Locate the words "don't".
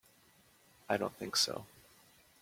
0.97-1.13